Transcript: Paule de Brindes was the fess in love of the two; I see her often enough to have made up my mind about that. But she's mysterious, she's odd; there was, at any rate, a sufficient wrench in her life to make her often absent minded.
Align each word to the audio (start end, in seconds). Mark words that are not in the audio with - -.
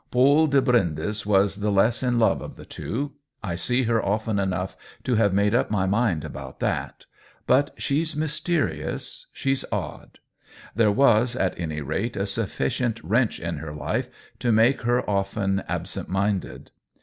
Paule 0.09 0.47
de 0.47 0.63
Brindes 0.63 1.27
was 1.27 1.57
the 1.57 1.71
fess 1.71 2.01
in 2.01 2.17
love 2.17 2.41
of 2.41 2.55
the 2.55 2.65
two; 2.65 3.11
I 3.43 3.55
see 3.55 3.83
her 3.83 4.03
often 4.03 4.39
enough 4.39 4.75
to 5.03 5.13
have 5.13 5.31
made 5.31 5.53
up 5.53 5.69
my 5.69 5.85
mind 5.85 6.25
about 6.25 6.59
that. 6.59 7.05
But 7.45 7.75
she's 7.77 8.15
mysterious, 8.15 9.27
she's 9.31 9.63
odd; 9.71 10.17
there 10.75 10.89
was, 10.91 11.35
at 11.35 11.53
any 11.59 11.81
rate, 11.81 12.17
a 12.17 12.25
sufficient 12.25 12.99
wrench 13.03 13.39
in 13.39 13.57
her 13.57 13.75
life 13.75 14.09
to 14.39 14.51
make 14.51 14.81
her 14.81 15.07
often 15.07 15.63
absent 15.67 16.09
minded. 16.09 16.71